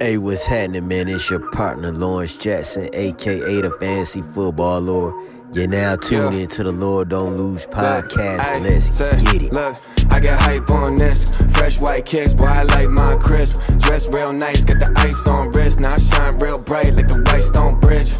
[0.00, 1.08] Hey, what's happening, man?
[1.08, 5.14] It's your partner, Lawrence Jackson, aka the Fantasy Football Lord.
[5.52, 6.42] You're now tuned yeah.
[6.42, 8.60] into the Lord Don't Lose podcast.
[8.60, 9.52] Look, Let's say, get it.
[9.52, 9.76] Look,
[10.12, 11.24] I got hype on this.
[11.56, 13.76] Fresh white kicks, boy, I like my crisp.
[13.78, 15.80] Dress real nice, got the ice on wrist.
[15.80, 18.12] Now I shine real bright like the Whitestone Bridge.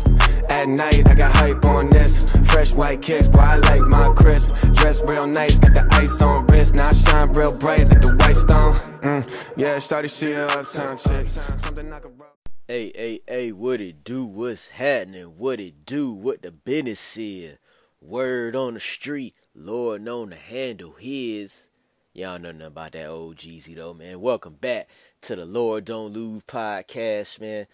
[0.59, 2.33] At night, I got hype on this.
[2.51, 4.49] Fresh white kicks, boy, I like my crisp.
[4.75, 6.75] Dress real nice, got the ice on wrist.
[6.75, 8.75] Now I shine real bright like the Whitestone.
[9.03, 11.29] Mm, yeah, started shit uptown chick.
[11.29, 12.21] Something I could
[12.67, 14.25] Hey, hey, hey, what it do?
[14.25, 15.39] What's happening?
[15.39, 16.11] What it do?
[16.11, 17.57] What the business is?
[18.01, 21.71] Word on the street, Lord known to handle his.
[22.15, 24.21] Y'all know nothing about that old Jeezy though, man.
[24.21, 24.89] Welcome back
[25.21, 27.69] to the Lord Don't Lose podcast, man.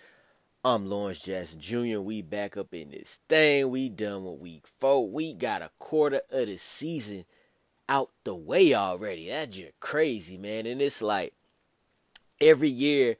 [0.66, 2.00] I'm Lawrence Jackson Jr.
[2.00, 3.68] We back up in this thing.
[3.68, 5.06] We done with week four.
[5.06, 7.26] We got a quarter of the season
[7.86, 9.28] out the way already.
[9.28, 10.64] That's just crazy, man.
[10.64, 11.34] And it's like
[12.40, 13.16] every year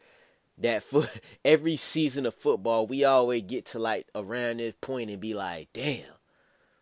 [0.56, 5.20] that foot every season of football, we always get to like around this point and
[5.20, 6.00] be like, damn,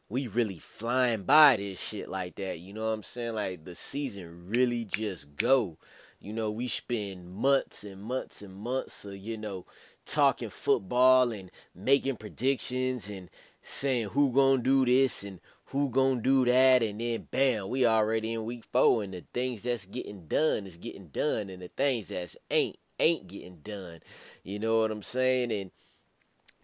[0.09, 2.61] we really flying by this shit like that.
[2.61, 3.35] You know what I'm saying?
[3.35, 5.79] Like the season really just go.
[6.21, 9.67] You know, we spend months and months and months of, you know,
[10.05, 13.29] talking football and making predictions and
[13.61, 18.33] saying who gonna do this and who gonna do that and then bam we already
[18.33, 22.09] in week four and the things that's getting done is getting done and the things
[22.09, 24.01] that's ain't ain't getting done.
[24.45, 25.51] You know what i'm saying?
[25.53, 25.71] And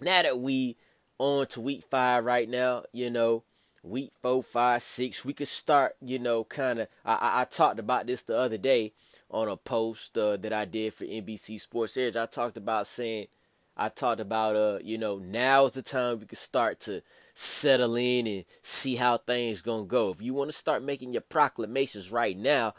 [0.00, 0.76] now that we
[1.18, 3.42] on to week five right now you know
[3.82, 7.78] week four five six we could start you know kind of I, I, I talked
[7.78, 8.92] about this the other day
[9.30, 12.16] on a post uh, that I did for NBC Sports Edge.
[12.16, 13.26] I talked about saying,
[13.76, 17.02] I talked about, uh, you know, now is the time we can start to
[17.34, 20.10] settle in and see how things gonna go.
[20.10, 22.74] If you want to start making your proclamations right now,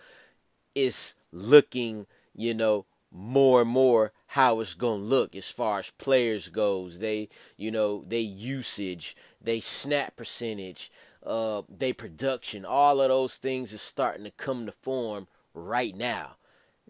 [0.76, 6.50] it's looking, you know, more and more how it's gonna look as far as players
[6.50, 7.00] goes.
[7.00, 10.92] They, you know, they usage, they snap percentage,
[11.26, 16.36] uh, they production, all of those things is starting to come to form right now.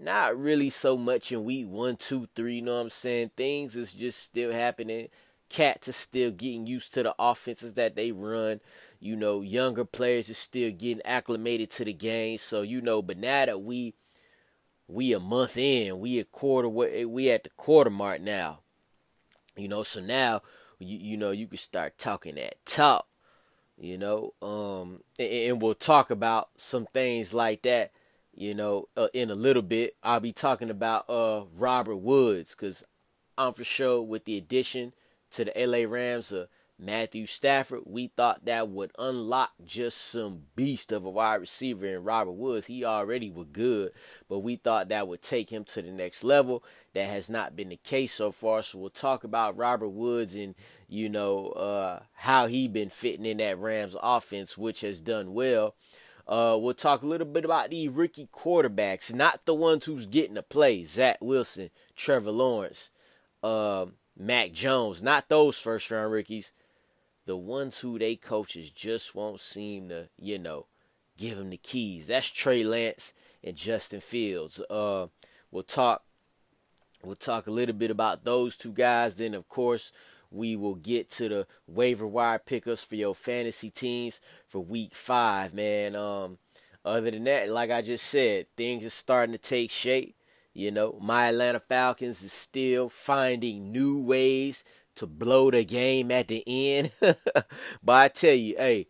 [0.01, 3.31] Not really so much in week one, two, three, you know what I'm saying?
[3.35, 5.09] Things is just still happening.
[5.49, 8.61] Cats are still getting used to the offenses that they run.
[9.01, 12.38] You know, younger players are still getting acclimated to the game.
[12.38, 13.93] So, you know, but now that we
[14.88, 18.59] we a month in, we a quarter we at the quarter mark now.
[19.57, 20.43] You know, so now
[20.79, 23.05] you you know you can start talking that talk.
[23.77, 27.91] You know, um, and, and we'll talk about some things like that
[28.39, 32.85] you know, uh, in a little bit, I'll be talking about uh, Robert Woods because
[33.38, 34.94] I'm for sure with the addition
[35.31, 36.47] to the LA Rams of
[36.79, 42.05] Matthew Stafford, we thought that would unlock just some beast of a wide receiver in
[42.05, 42.67] Robert Woods.
[42.67, 43.91] He already was good,
[44.29, 46.63] but we thought that would take him to the next level.
[46.94, 48.63] That has not been the case so far.
[48.63, 50.56] So we'll talk about Robert Woods and
[50.88, 55.75] you know uh, how he been fitting in that Rams offense, which has done well.
[56.29, 60.35] Uh, we'll talk a little bit about the rookie quarterbacks, not the ones who's getting
[60.35, 60.84] to play.
[60.84, 62.91] Zach Wilson, Trevor Lawrence,
[63.41, 66.51] uh, Mac Jones, not those first round rookies.
[67.25, 70.68] The ones who they coaches just won't seem to, you know,
[71.18, 72.07] give them the keys.
[72.07, 73.12] That's Trey Lance
[73.44, 74.62] and Justin Fields.
[74.69, 75.07] Uh,
[75.50, 76.03] we'll talk.
[77.03, 79.18] We'll talk a little bit about those two guys.
[79.18, 79.91] Then, of course,
[80.31, 85.53] we will get to the waiver wire pickups for your fantasy teams for week five,
[85.53, 85.95] man.
[85.95, 86.38] Um,
[86.85, 90.16] other than that, like I just said, things are starting to take shape.
[90.53, 94.63] You know, my Atlanta Falcons is still finding new ways
[94.95, 96.91] to blow the game at the end.
[97.00, 97.25] but
[97.88, 98.88] I tell you, hey,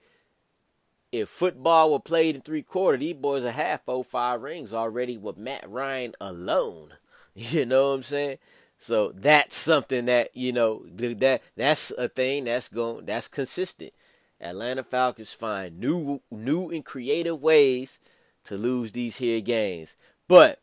[1.12, 5.18] if football were played in three quarters, these boys are half four five rings already
[5.18, 6.94] with Matt Ryan alone.
[7.36, 8.38] You know what I'm saying?
[8.80, 13.92] So that's something that you know that that's a thing that's going that's consistent.
[14.40, 18.00] Atlanta Falcons find new new and creative ways
[18.46, 19.98] to lose these here games.
[20.30, 20.62] But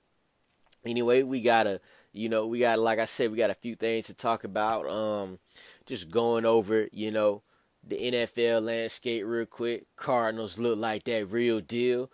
[0.83, 1.83] anyway, we gotta
[2.15, 4.89] you know we got like I said we got a few things to talk about.
[4.89, 5.39] Um,
[5.85, 7.43] just going over you know
[7.87, 9.85] the NFL landscape real quick.
[9.97, 12.11] Cardinals look like that real deal.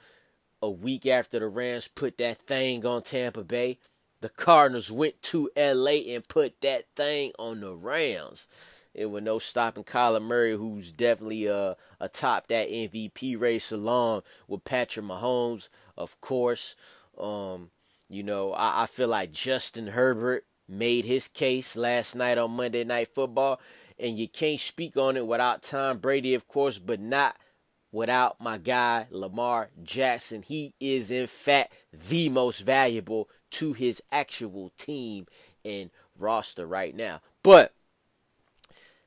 [0.61, 3.79] A week after the Rams put that thing on Tampa Bay
[4.23, 8.47] the Cardinals went to LA and put that thing on the Rams.
[8.95, 14.65] It was no stopping Kyler Murray, who's definitely uh, atop that MVP race along with
[14.65, 16.77] Patrick Mahomes, of course.
[17.19, 17.71] Um,
[18.09, 22.85] you know, I, I feel like Justin Herbert made his case last night on Monday
[22.85, 23.61] Night Football,
[23.99, 27.37] and you can't speak on it without Tom Brady, of course, but not
[27.91, 30.43] without my guy Lamar Jackson.
[30.43, 35.27] He is in fact the most valuable to his actual team
[35.65, 37.21] and roster right now.
[37.43, 37.73] But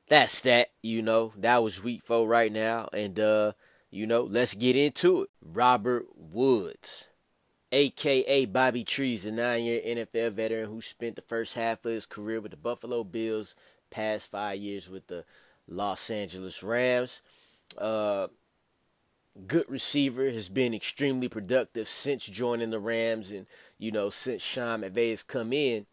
[0.08, 1.32] that's that, you know.
[1.36, 2.88] That was week four right now.
[2.92, 3.52] And uh,
[3.90, 5.30] you know, let's get into it.
[5.42, 7.08] Robert Woods,
[7.72, 12.40] aka Bobby Trees, a nine-year NFL veteran who spent the first half of his career
[12.40, 13.54] with the Buffalo Bills,
[13.90, 15.24] past five years with the
[15.68, 17.22] Los Angeles Rams.
[17.78, 18.28] Uh,
[19.46, 23.46] good receiver, has been extremely productive since joining the Rams and,
[23.78, 25.86] you know, since Sean has come in.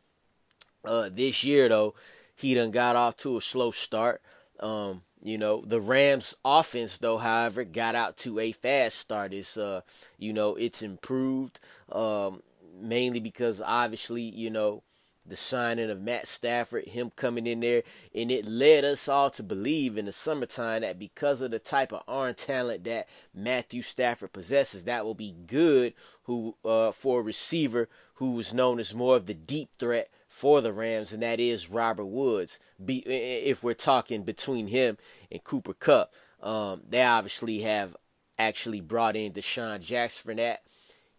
[0.86, 1.96] Uh, this year, though,
[2.36, 4.22] he done got off to a slow start.
[4.60, 9.34] Um, you know, the Rams offense, though, however, got out to a fast start.
[9.34, 9.82] It's, uh,
[10.18, 11.60] you know, it's improved,
[11.92, 12.42] um,
[12.78, 14.84] mainly because obviously, you know,
[15.26, 17.84] the signing of Matt Stafford, him coming in there,
[18.14, 21.94] and it led us all to believe in the summertime that because of the type
[21.94, 25.94] of arm talent that Matthew Stafford possesses, that will be good
[26.24, 30.62] who uh, for a receiver who was known as more of the deep threat for
[30.62, 32.60] the Rams, and that is Robert Woods.
[32.84, 34.98] Be, if we're talking between him
[35.32, 37.96] and Cooper Kupp, um, they obviously have
[38.38, 40.64] actually brought in DeSean Jackson for that.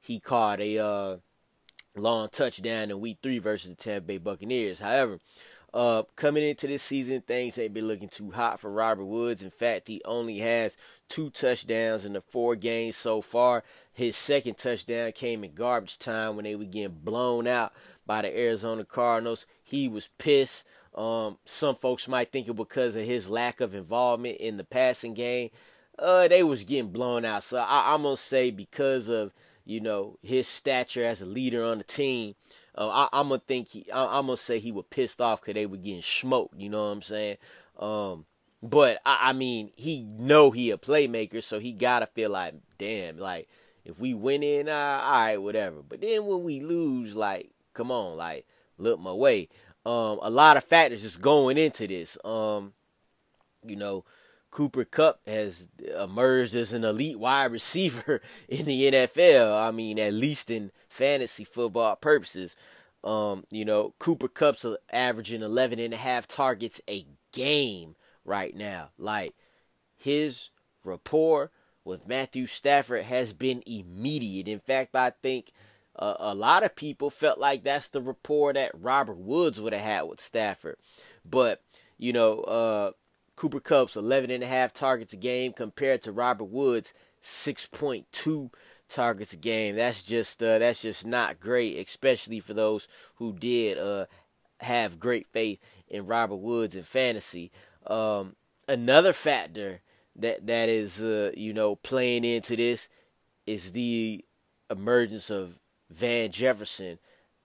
[0.00, 1.16] He caught a uh,
[1.96, 4.80] long touchdown in week three versus the Tampa Bay Buccaneers.
[4.80, 5.18] However,
[5.72, 9.42] uh, coming into this season, things ain't been looking too hot for Robert Woods.
[9.42, 10.76] In fact, he only has
[11.08, 13.64] two touchdowns in the four games so far.
[13.92, 17.72] His second touchdown came in garbage time when they were getting blown out
[18.06, 19.46] by the Arizona Cardinals.
[19.64, 20.64] He was pissed.
[20.94, 25.14] Um, some folks might think it because of his lack of involvement in the passing
[25.14, 25.50] game.
[25.98, 27.42] Uh, they was getting blown out.
[27.42, 29.32] So I, I'm gonna say because of
[29.64, 32.34] you know his stature as a leader on the team.
[32.76, 33.90] Uh, I, am gonna think he.
[33.90, 36.58] I, am gonna say he was pissed off because they were getting smoked.
[36.58, 37.36] You know what I'm saying?
[37.78, 38.26] Um,
[38.62, 43.18] but I, I, mean, he know he a playmaker, so he gotta feel like, damn,
[43.18, 43.48] like
[43.84, 45.82] if we win in, uh, all right, whatever.
[45.86, 48.46] But then when we lose, like, come on, like
[48.78, 49.48] look my way.
[49.86, 52.16] Um, a lot of factors just going into this.
[52.24, 52.72] Um,
[53.64, 54.04] you know,
[54.54, 55.66] Cooper Kupp has
[55.98, 59.60] emerged as an elite wide receiver in the NFL.
[59.60, 62.54] I mean, at least in fantasy football purposes.
[63.02, 68.90] Um, you know, Cooper Kupp's averaging 11 and a half targets a game right now.
[68.96, 69.34] Like,
[69.96, 70.50] his
[70.84, 71.50] rapport
[71.84, 74.46] with Matthew Stafford has been immediate.
[74.46, 75.50] In fact, I think
[75.96, 79.82] uh, a lot of people felt like that's the rapport that Robert Woods would have
[79.82, 80.76] had with Stafford.
[81.28, 81.60] But,
[81.98, 82.90] you know, uh,
[83.36, 88.50] Cooper Kupp's 11 and a half targets a game compared to Robert Woods 6.2
[88.88, 89.76] targets a game.
[89.76, 94.06] That's just uh, that's just not great, especially for those who did uh,
[94.60, 95.58] have great faith
[95.88, 97.50] in Robert Woods in fantasy.
[97.86, 98.36] Um,
[98.68, 99.80] another factor
[100.16, 102.88] that that is uh, you know playing into this
[103.46, 104.24] is the
[104.70, 105.58] emergence of
[105.90, 106.98] Van Jefferson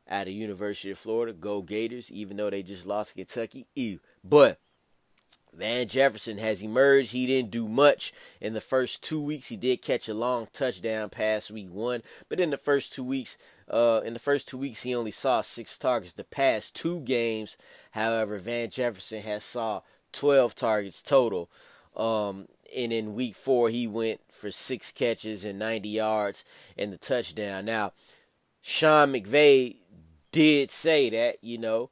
[0.09, 1.33] out of University of Florida.
[1.33, 3.67] Go Gators, even though they just lost Kentucky.
[3.75, 3.99] Ew.
[4.23, 4.59] But
[5.53, 7.11] Van Jefferson has emerged.
[7.11, 9.47] He didn't do much in the first two weeks.
[9.47, 13.37] He did catch a long touchdown pass week one, but in the first two weeks,
[13.69, 16.13] uh, in the first two weeks, he only saw six targets.
[16.13, 17.57] The past two games,
[17.91, 19.81] however, Van Jefferson has saw
[20.11, 21.49] twelve targets total.
[21.95, 26.45] Um, and in week four, he went for six catches and 90 yards
[26.77, 27.65] and the touchdown.
[27.65, 27.93] Now,
[28.61, 29.77] Sean McVay
[30.31, 31.89] did say that, you know,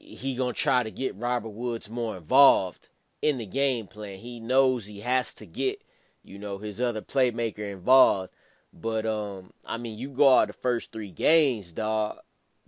[0.00, 2.88] he gonna try to get Robert Woods more involved
[3.20, 4.18] in the game plan.
[4.18, 5.82] He knows he has to get,
[6.24, 8.32] you know, his other playmaker involved.
[8.72, 12.18] But um, I mean, you go out the first three games, dog.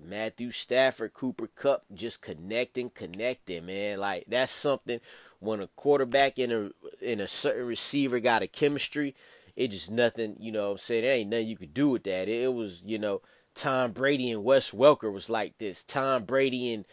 [0.04, 4.00] Matthew Stafford, Cooper Kupp, just connecting, connecting, man.
[4.00, 5.00] Like that's something
[5.38, 6.70] when a quarterback and a
[7.04, 9.14] and a certain receiver got a chemistry.
[9.54, 10.72] It just nothing, you know.
[10.72, 12.28] I'm saying there ain't nothing you could do with that.
[12.28, 13.22] It, it was, you know,
[13.54, 15.84] Tom Brady and Wes Welker was like this.
[15.84, 16.84] Tom Brady and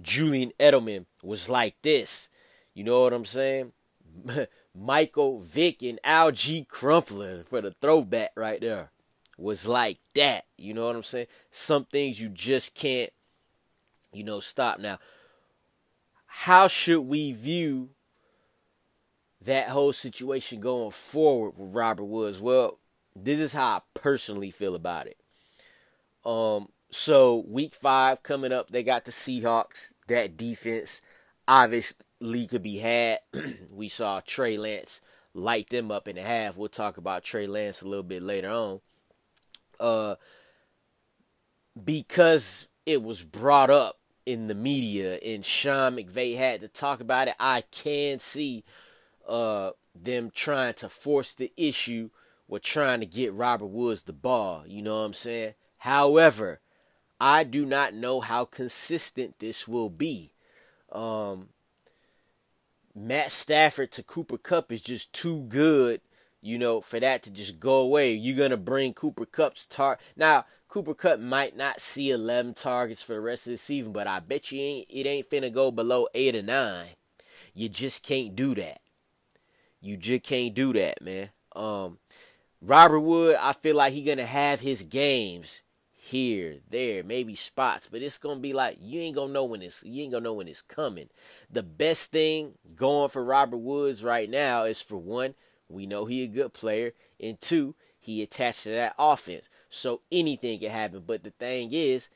[0.00, 2.28] Julian Edelman was like this.
[2.74, 3.72] You know what I'm saying?
[4.74, 8.90] Michael Vick and Alge Crumpler for the throwback right there
[9.36, 10.44] was like that.
[10.56, 11.26] You know what I'm saying?
[11.50, 13.10] Some things you just can't,
[14.12, 14.78] you know, stop.
[14.78, 14.98] Now,
[16.26, 17.90] how should we view
[19.42, 22.40] that whole situation going forward with Robert Woods?
[22.40, 22.78] Well,
[23.16, 25.16] this is how I personally feel about it.
[26.24, 29.92] Um, so week five coming up, they got the Seahawks.
[30.08, 31.00] That defense
[31.46, 33.20] obviously could be had.
[33.72, 35.00] we saw Trey Lance
[35.34, 36.56] light them up in the half.
[36.56, 38.80] We'll talk about Trey Lance a little bit later on.
[39.78, 40.14] Uh,
[41.82, 47.28] because it was brought up in the media and Sean McVay had to talk about
[47.28, 48.64] it, I can see
[49.28, 52.10] uh them trying to force the issue
[52.48, 54.64] with trying to get Robert Woods the ball.
[54.66, 55.54] You know what I'm saying?
[55.78, 56.60] However,
[57.20, 60.32] I do not know how consistent this will be.
[60.90, 61.50] Um,
[62.94, 66.00] Matt Stafford to Cooper Kupp is just too good,
[66.40, 68.14] you know, for that to just go away.
[68.14, 70.46] You're gonna bring Cooper Kupp's tar now.
[70.68, 74.20] Cooper Kupp might not see 11 targets for the rest of the season, but I
[74.20, 76.86] bet you ain't, it ain't finna go below eight or nine.
[77.54, 78.80] You just can't do that.
[79.80, 81.30] You just can't do that, man.
[81.56, 81.98] Um,
[82.62, 85.62] Robert Wood, I feel like he gonna have his games
[86.10, 89.82] here, there, maybe spots, but it's gonna be like you ain't gonna know when it's
[89.84, 91.08] you ain't gonna know when it's coming.
[91.50, 95.34] The best thing going for Robert Woods right now is for one,
[95.68, 99.48] we know he a good player, and two, he attached to that offense.
[99.68, 101.04] So anything can happen.
[101.06, 102.08] But the thing is,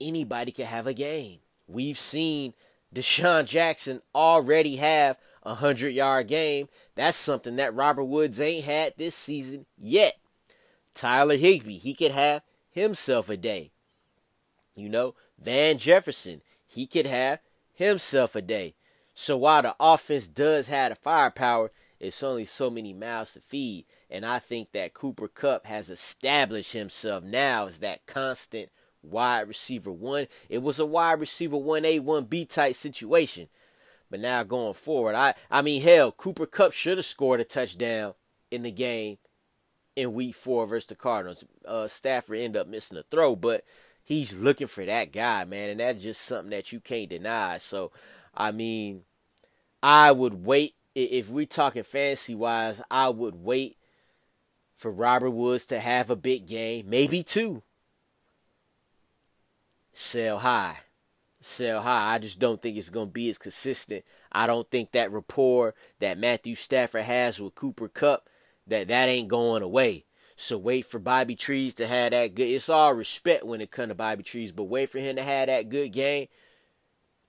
[0.00, 1.40] anybody can have a game.
[1.66, 2.54] We've seen
[2.94, 6.68] DeSean Jackson already have a hundred yard game.
[6.94, 10.14] That's something that Robert Woods ain't had this season yet.
[10.94, 12.42] Tyler Higbee, he could have
[12.76, 13.72] himself a day.
[14.74, 17.40] You know, Van Jefferson, he could have
[17.72, 18.74] himself a day.
[19.14, 23.86] So while the offense does have the firepower, it's only so many mouths to feed.
[24.10, 28.68] And I think that Cooper Kupp has established himself now as that constant
[29.02, 30.26] wide receiver one.
[30.50, 33.48] It was a wide receiver 1A, 1B type situation.
[34.10, 38.12] But now going forward, I I mean hell, Cooper Kupp should have scored a touchdown
[38.50, 39.16] in the game
[39.96, 41.44] in week four versus the Cardinals.
[41.66, 43.64] Uh, Stafford ended up missing a throw, but
[44.04, 47.58] he's looking for that guy, man, and that's just something that you can't deny.
[47.58, 47.90] So,
[48.34, 49.02] I mean,
[49.82, 52.82] I would wait if we're talking fantasy wise.
[52.90, 53.78] I would wait
[54.76, 57.62] for Robert Woods to have a big game, maybe two.
[59.92, 60.78] Sell high.
[61.40, 62.14] Sell high.
[62.14, 64.04] I just don't think it's going to be as consistent.
[64.30, 68.28] I don't think that rapport that Matthew Stafford has with Cooper Kupp
[68.66, 70.04] that that ain't going away.
[70.36, 72.48] So wait for Bobby Trees to have that good.
[72.48, 75.46] It's all respect when it comes to Bobby Trees, but wait for him to have
[75.46, 76.28] that good game.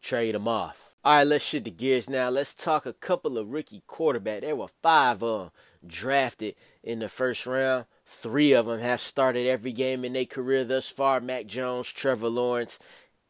[0.01, 0.94] Trade him off.
[1.06, 2.29] All right, let's shift the gears now.
[2.29, 4.41] Let's talk a couple of rookie quarterback.
[4.41, 5.51] There were five of them
[5.88, 7.86] drafted in the first round.
[8.06, 11.22] Three of them have started every game in their career thus far.
[11.22, 12.77] Mac Jones, Trevor Lawrence,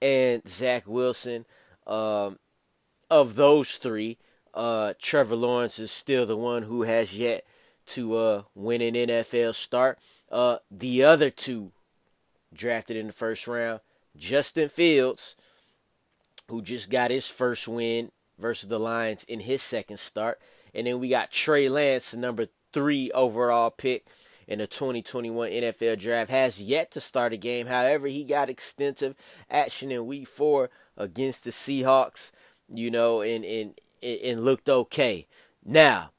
[0.01, 1.45] and Zach Wilson.
[1.85, 2.39] Um,
[3.11, 4.17] of those three,
[4.53, 7.45] uh, Trevor Lawrence is still the one who has yet
[7.87, 9.99] to uh, win an NFL start.
[10.31, 11.71] Uh, the other two
[12.53, 13.79] drafted in the first round,
[14.15, 15.35] Justin Fields,
[16.49, 20.39] who just got his first win versus the Lions in his second start.
[20.73, 24.05] And then we got Trey Lance, number three overall pick
[24.47, 27.67] in the 2021 NFL draft, has yet to start a game.
[27.67, 29.15] However, he got extensive
[29.49, 32.31] action in week four against the Seahawks,
[32.69, 35.27] you know, and, and, and looked okay.
[35.65, 36.11] Now,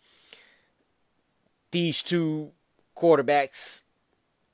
[1.71, 2.53] these two
[2.97, 3.83] quarterbacks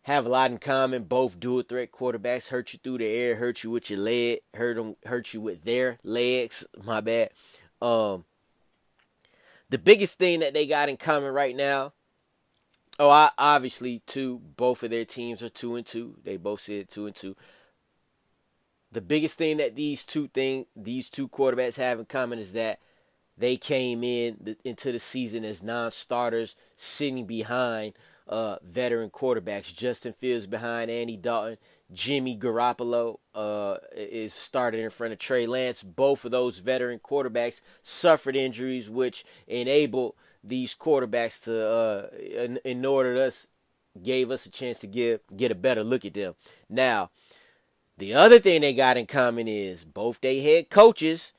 [0.02, 1.04] have a lot in common.
[1.04, 4.76] Both dual threat quarterbacks hurt you through the air, hurt you with your leg, hurt
[4.76, 6.66] them, hurt you with their legs.
[6.84, 7.30] My bad.
[7.80, 8.24] Um,
[9.70, 11.92] the biggest thing that they got in common right now.
[12.98, 14.40] Oh, I, obviously, two.
[14.56, 16.16] Both of their teams are two and two.
[16.22, 17.34] They both said two and two.
[18.92, 22.78] The biggest thing that these two thing these two quarterbacks have in common is that
[23.36, 27.94] they came in the, into the season as non-starters, sitting behind
[28.28, 29.74] uh, veteran quarterbacks.
[29.74, 31.58] Justin Fields behind Andy Dalton.
[31.92, 35.82] Jimmy Garoppolo uh, is started in front of Trey Lance.
[35.82, 42.84] Both of those veteran quarterbacks suffered injuries, which enabled these quarterbacks to, uh, in, in
[42.84, 43.48] order to us,
[44.02, 46.34] gave us a chance to give get a better look at them.
[46.68, 47.10] Now,
[47.96, 51.32] the other thing they got in common is both they head coaches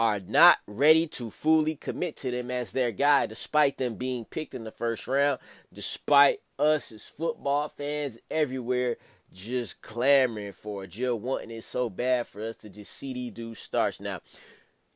[0.00, 4.54] are not ready to fully commit to them as their guy, despite them being picked
[4.54, 5.38] in the first round,
[5.74, 8.96] despite us as football fans everywhere
[9.30, 13.32] just clamoring for it, just wanting it so bad for us to just see these
[13.32, 14.00] dudes starts.
[14.00, 14.20] Now,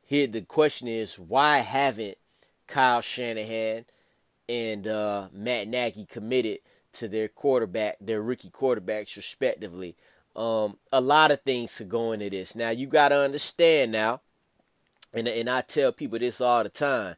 [0.01, 2.17] here the question is, why haven't
[2.65, 3.85] Kyle Shanahan
[4.49, 6.61] and uh, Matt Nagy committed
[6.93, 9.95] to their quarterback, their rookie quarterbacks respectively?
[10.35, 12.55] Um, a lot of things could go into this.
[12.55, 14.21] Now, you got to understand now
[15.15, 17.15] and and I tell people this all the time.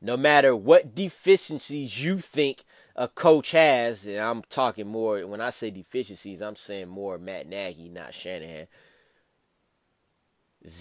[0.00, 2.64] No matter what deficiencies you think
[2.94, 7.48] a coach has, and I'm talking more when I say deficiencies, I'm saying more Matt
[7.48, 8.68] Nagy, not Shanahan.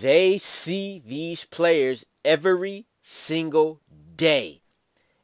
[0.01, 3.79] They see these players every single
[4.15, 4.61] day.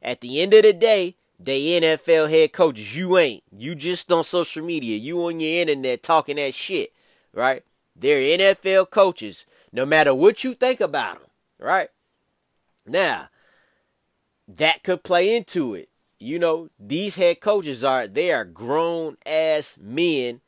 [0.00, 2.96] At the end of the day, they NFL head coaches.
[2.96, 3.42] You ain't.
[3.50, 4.96] You just on social media.
[4.96, 6.92] You on your internet talking that shit,
[7.32, 7.62] right?
[7.96, 9.46] They're NFL coaches.
[9.72, 11.23] No matter what you think about them.
[11.64, 11.88] Right?
[12.86, 13.28] Now,
[14.46, 15.88] that could play into it.
[16.18, 20.42] You know, these head coaches are they are grown ass men.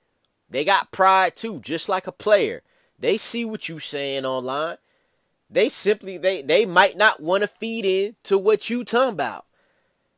[0.51, 2.63] They got pride too, just like a player.
[2.99, 4.77] They see what you saying online.
[5.49, 9.47] They simply they they might not want to feed in to what you talking about.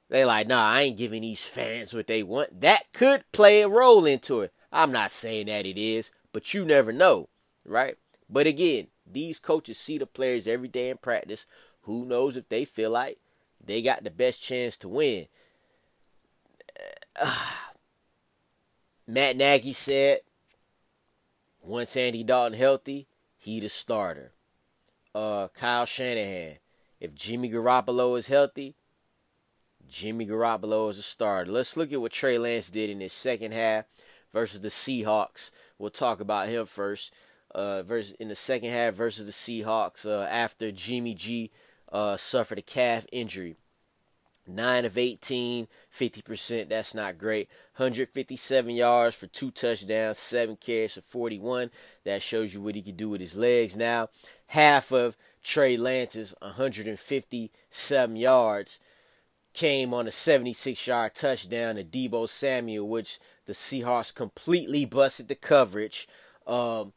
[0.08, 2.60] They like, nah, I ain't giving these fans what they want.
[2.60, 4.52] That could play a role into it.
[4.72, 7.28] I'm not saying that it is, but you never know,
[7.64, 7.96] right?
[8.28, 11.46] But again, these coaches see the players every day in practice.
[11.82, 13.18] Who knows if they feel like
[13.64, 15.26] they got the best chance to win?
[19.06, 20.20] Matt Nagy said,
[21.62, 24.32] once Andy Dalton healthy, he the starter.
[25.14, 26.58] Uh, Kyle Shanahan,
[27.00, 28.76] if Jimmy Garoppolo is healthy,
[29.88, 31.50] Jimmy Garoppolo is a starter.
[31.50, 33.86] Let's look at what Trey Lance did in his second half
[34.32, 35.50] versus the Seahawks.
[35.78, 37.14] We'll talk about him first.
[37.54, 41.50] Uh, versus in the second half versus the Seahawks uh, after Jimmy G
[41.90, 43.56] uh, suffered a calf injury.
[44.48, 46.68] 9 of 18, 50%.
[46.68, 47.48] That's not great.
[47.76, 51.70] 157 yards for two touchdowns, 7 carries for 41.
[52.04, 54.08] That shows you what he can do with his legs now.
[54.46, 58.78] Half of Trey Lance's 157 yards
[59.52, 65.34] came on a 76 yard touchdown to Deebo Samuel, which the Seahawks completely busted the
[65.34, 66.08] coverage.
[66.46, 66.92] Um,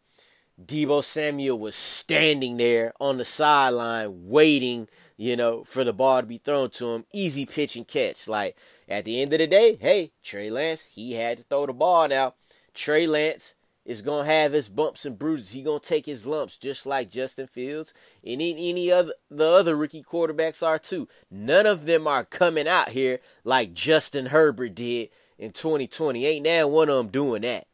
[0.64, 4.88] Deebo Samuel was standing there on the sideline waiting
[5.22, 7.06] you know, for the ball to be thrown to him.
[7.14, 8.28] Easy pitch and catch.
[8.28, 8.58] Like,
[8.90, 12.08] at the end of the day, hey, Trey Lance, he had to throw the ball
[12.08, 12.34] now.
[12.74, 13.54] Trey Lance
[13.86, 15.52] is going to have his bumps and bruises.
[15.52, 17.94] He going to take his lumps just like Justin Fields
[18.24, 21.08] and any, any other the other rookie quarterbacks are too.
[21.30, 26.26] None of them are coming out here like Justin Herbert did in 2020.
[26.26, 27.68] Ain't now one of them doing that.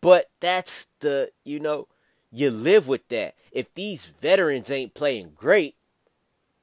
[0.00, 1.88] But that's the, you know,
[2.30, 3.34] you live with that.
[3.52, 5.76] If these veterans ain't playing great,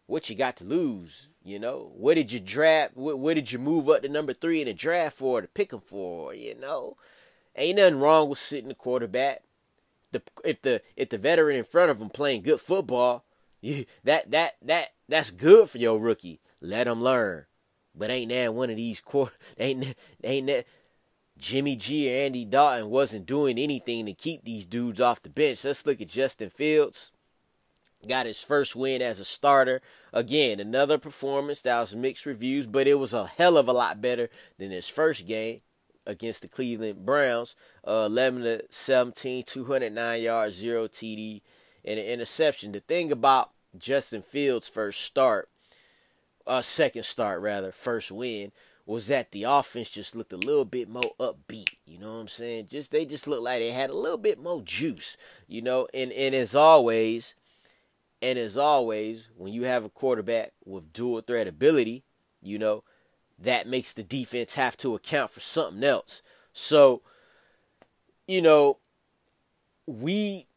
[0.06, 1.30] what you got to lose?
[1.44, 2.96] You know, what did you draft?
[2.96, 5.74] What, what did you move up to number three in the draft for to pick
[5.74, 6.36] him for?
[6.36, 6.98] You know,
[7.56, 9.42] ain't nothing wrong with sitting the quarterback.
[10.12, 13.26] The if the if the veteran in front of him playing good football,
[13.62, 16.42] you, that that that that's good for your rookie.
[16.60, 17.46] Let him learn.
[17.96, 19.34] But ain't that one of these quarter?
[19.58, 20.66] Ain't ain't that
[21.42, 25.66] Jimmy G or Andy Dalton wasn't doing anything to keep these dudes off the bench.
[25.66, 27.12] Let's look at Justin Fields
[28.08, 29.82] got his first win as a starter.
[30.14, 34.02] Again, another performance that was mixed reviews, but it was a hell of a lot
[34.02, 35.62] better than his first game
[36.06, 37.56] against the Cleveland Browns.
[37.88, 41.42] Uh, 11 to 17, 209 yards, 0 TD,
[41.86, 42.72] and an interception.
[42.72, 45.50] The thing about Justin Fields' first start,
[46.48, 48.52] uh, second start rather, first win,
[48.86, 51.76] was that the offense just looked a little bit more upbeat.
[51.86, 52.68] You know what I'm saying?
[52.68, 55.18] Just they just looked like they had a little bit more juice.
[55.48, 57.36] You know, and and as always,
[58.22, 62.04] and as always, when you have a quarterback with dual threat ability,
[62.42, 62.84] you know,
[63.40, 66.22] that makes the defense have to account for something else.
[66.54, 67.02] So,
[68.28, 68.78] you know,
[69.88, 70.48] we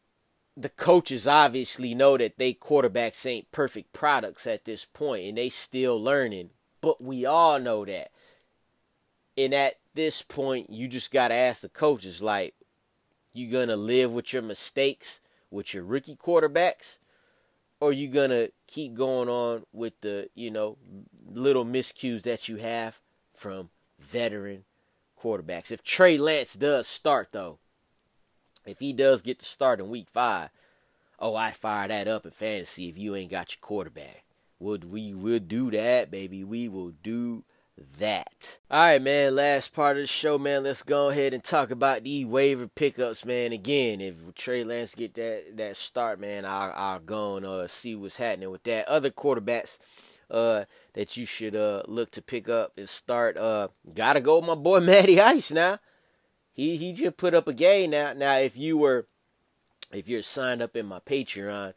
[0.57, 5.49] the coaches obviously know that they quarterbacks ain't perfect products at this point and they
[5.49, 6.51] still learning.
[6.79, 8.11] But we all know that.
[9.37, 12.53] And at this point, you just got to ask the coaches like
[13.33, 15.19] you going to live with your mistakes
[15.51, 16.99] with your rookie quarterbacks
[17.79, 20.77] or you gonna keep going on with the you know
[21.27, 23.01] little miscues that you have
[23.33, 23.69] from
[23.99, 24.63] veteran
[25.19, 25.71] quarterbacks?
[25.71, 27.59] If Trey Lance does start though,
[28.65, 30.49] if he does get to start in week five,
[31.19, 34.23] oh I fire that up in fantasy if you ain't got your quarterback.
[34.59, 36.43] Would we will do that, baby.
[36.43, 37.43] We will do
[37.97, 38.59] that.
[38.71, 39.35] All right, man.
[39.35, 40.63] Last part of the show, man.
[40.63, 43.51] Let's go ahead and talk about the waiver pickups, man.
[43.51, 47.95] Again, if Trey Lance get that that start, man, I'll I'll go and uh, see
[47.95, 48.87] what's happening with that.
[48.87, 49.79] Other quarterbacks
[50.31, 53.37] uh, that you should uh, look to pick up and start.
[53.37, 55.79] Uh, gotta go with my boy Matty Ice now.
[56.53, 58.13] He he just put up a game now.
[58.13, 59.07] Now, if you were
[59.93, 61.73] if you're signed up in my Patreon,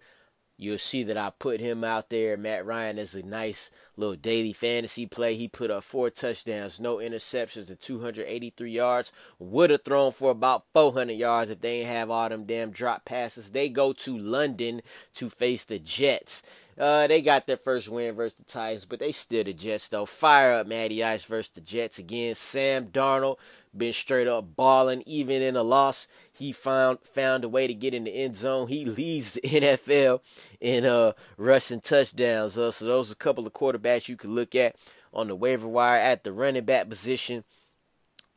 [0.61, 4.53] You'll see that I put him out there, Matt Ryan, as a nice little daily
[4.53, 5.37] fantasy play.
[5.37, 9.13] He put up four touchdowns, no interceptions, and 283 yards.
[9.39, 13.05] Would have thrown for about 400 yards if they ain't have all them damn drop
[13.05, 13.53] passes.
[13.53, 14.83] They go to London
[15.15, 16.43] to face the Jets.
[16.79, 20.07] Uh, they got their first win versus the Titans, but they still the Jets though.
[20.07, 22.35] Fire up Matty Ice versus the Jets again.
[22.37, 23.39] Sam Darnold
[23.77, 26.07] been straight up balling even in a loss.
[26.37, 28.69] He found found a way to get in the end zone.
[28.69, 30.21] He leads the NFL
[30.61, 32.57] in uh rushing touchdowns.
[32.57, 34.77] Uh, so those are a couple of quarterbacks you could look at
[35.13, 37.43] on the waiver wire at the running back position.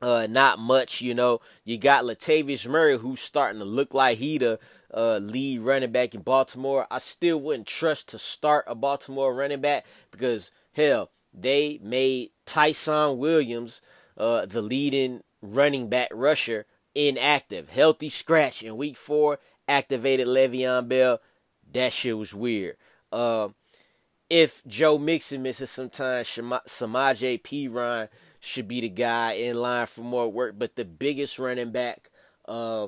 [0.02, 1.42] Uh, not much, you know.
[1.64, 4.60] You got Latavius Murray, who's starting to look like he the
[4.94, 6.88] uh, lead running back in Baltimore.
[6.90, 13.18] I still wouldn't trust to start a Baltimore running back because Hell, they made Ty'Son
[13.18, 13.82] Williams,
[14.18, 17.70] uh, the leading running back rusher, inactive.
[17.70, 21.20] Healthy scratch in week four, activated Le'Veon Bell.
[21.74, 22.78] That shit was weird.
[23.12, 23.50] Uh,
[24.30, 28.08] if Joe Mixon misses some time, Samaje Perine
[28.42, 30.56] should be the guy in line for more work.
[30.58, 32.10] But the biggest running back
[32.48, 32.88] uh,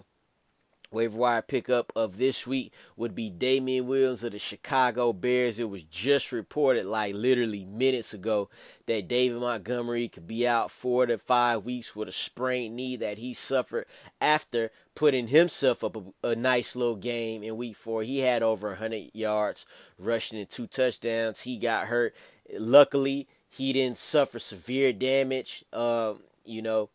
[0.92, 5.60] waiver wire pickup of this week would be Damien Williams of the Chicago Bears.
[5.60, 8.50] It was just reported, like literally minutes ago,
[8.88, 13.20] that David Montgomery could be out four to five weeks with a sprained knee that
[13.20, 13.86] he suffered
[14.20, 18.02] after putting himself up a, a nice little game in week four.
[18.02, 19.68] He had over 100 yards
[20.00, 21.42] rushing and two touchdowns.
[21.42, 22.16] He got hurt.
[22.58, 25.64] Luckily, he didn't suffer severe damage.
[25.72, 26.90] Uh, you know,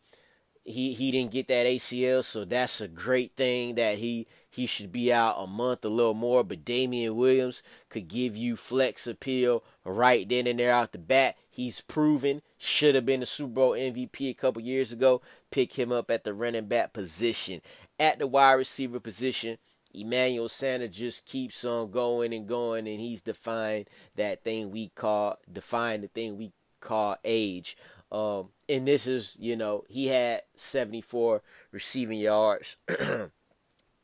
[0.65, 4.91] he he didn't get that ACL, so that's a great thing that he he should
[4.91, 6.43] be out a month, a little more.
[6.43, 11.37] But Damien Williams could give you flex appeal right then and there out the bat.
[11.49, 15.21] He's proven should have been a Super Bowl MVP a couple years ago.
[15.51, 17.61] Pick him up at the running back position.
[17.97, 19.59] At the wide receiver position,
[19.93, 25.37] Emmanuel Sanders just keeps on going and going, and he's defying that thing we call
[25.51, 27.77] defying the thing we call age.
[28.11, 32.77] Um, and this is, you know, he had 74 receiving yards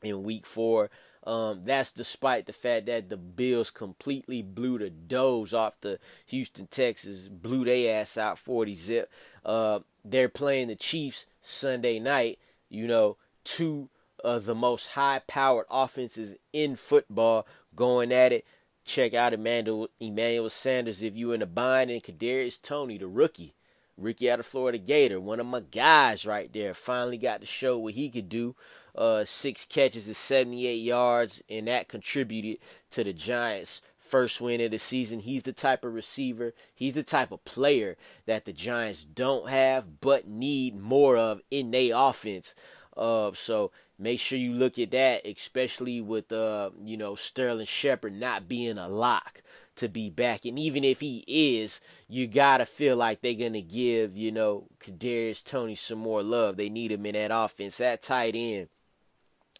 [0.03, 0.89] in week four.
[1.25, 6.67] Um, that's despite the fact that the Bills completely blew the doze off the Houston
[6.67, 9.11] Texans, blew their ass out 40 zip.
[9.43, 12.37] Uh, they're playing the Chiefs Sunday night.
[12.69, 13.89] You know, two
[14.25, 18.45] of the most high powered offenses in football going at it.
[18.83, 23.53] Check out Emmanuel, Emmanuel Sanders if you're in a bind, and Kadarius Toney, the rookie.
[23.97, 27.77] Ricky out of Florida Gator, one of my guys right there, finally got to show
[27.77, 28.55] what he could do.
[28.93, 32.57] Uh, six catches and 78 yards, and that contributed
[32.91, 35.19] to the Giants' first win of the season.
[35.19, 40.01] He's the type of receiver, he's the type of player that the Giants don't have
[40.01, 42.53] but need more of in their offense.
[42.97, 48.13] Uh, so make sure you look at that, especially with uh, you know Sterling Shepard
[48.13, 49.41] not being a lock
[49.75, 50.45] to be back.
[50.45, 55.43] And even if he is, you gotta feel like they're gonna give, you know, Kadarius
[55.43, 56.57] Toney some more love.
[56.57, 57.77] They need him in that offense.
[57.77, 58.69] That tight end,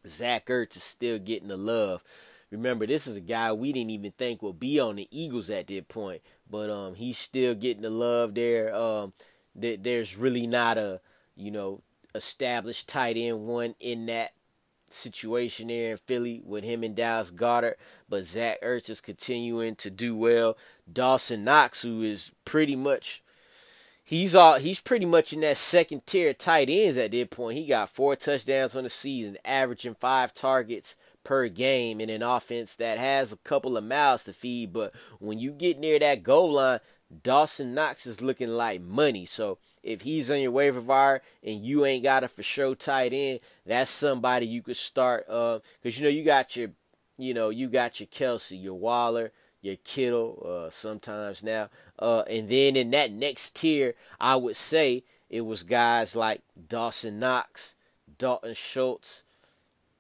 [0.08, 2.04] Zach Ertz is still getting the love.
[2.52, 5.68] Remember, this is a guy we didn't even think would be on the Eagles at
[5.68, 8.74] that point, but um, he's still getting the love there.
[8.74, 9.14] Um,
[9.60, 11.02] th- there's really not a,
[11.36, 11.82] you know,
[12.16, 14.32] established tight end one in that
[14.90, 17.76] situation there in Philly with him and Dallas Goedert,
[18.10, 20.58] but Zach Ertz is continuing to do well.
[20.92, 23.22] Dawson Knox, who is pretty much
[24.04, 27.58] he's all he's pretty much in that second tier tight ends at this point.
[27.58, 32.76] He got four touchdowns on the season, averaging five targets per game in an offense
[32.78, 34.72] that has a couple of mouths to feed.
[34.72, 36.80] But when you get near that goal line,
[37.24, 39.26] Dawson Knox is looking like money.
[39.26, 43.14] So if he's on your waiver wire and you ain't got a for sure tight
[43.14, 45.26] end, that's somebody you could start.
[45.30, 46.72] Uh, cause you know you got your,
[47.18, 50.66] you know you got your Kelce, your Waller, your Kittle.
[50.66, 51.70] Uh, sometimes now,
[52.00, 57.20] uh, and then in that next tier, I would say it was guys like Dawson
[57.20, 57.76] Knox,
[58.18, 59.24] Dalton Schultz,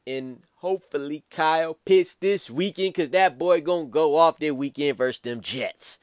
[0.07, 5.21] and hopefully Kyle Pitts this weekend, cause that boy gonna go off their weekend versus
[5.21, 5.99] them Jets.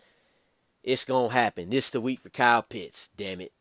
[0.85, 1.71] It's gonna happen.
[1.71, 3.11] This the week for Kyle Pitts.
[3.17, 3.53] Damn it.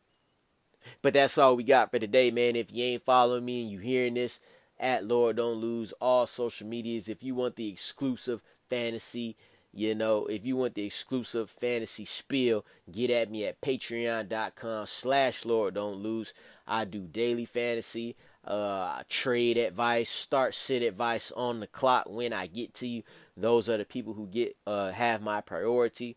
[1.02, 2.56] But that's all we got for today, man.
[2.56, 4.40] If you ain't following me and you hearing this,
[4.82, 7.08] at Lord Don't Lose, all social medias.
[7.08, 9.36] If you want the exclusive fantasy,
[9.72, 15.44] you know, if you want the exclusive fantasy spiel, get at me at patreon.com slash
[15.46, 16.34] Lord Don't Lose.
[16.66, 22.48] I do daily fantasy, uh, trade advice, start sit advice on the clock when I
[22.48, 23.04] get to you.
[23.36, 26.16] Those are the people who get uh, have my priority.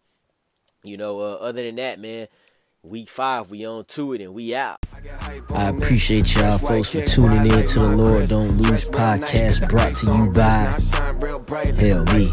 [0.84, 2.28] You know, uh, other than that, man,
[2.86, 4.78] week five, we on to it and we out.
[5.54, 10.06] I appreciate y'all folks for tuning in to the Lord Don't Lose podcast brought to
[10.06, 10.76] you by
[11.74, 12.32] Hell Me.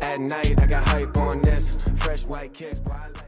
[0.00, 1.82] At night, I got hype on this.
[1.96, 3.26] Fresh white kicks, boy, I like